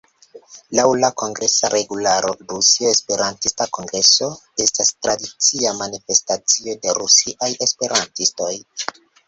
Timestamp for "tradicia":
5.05-5.77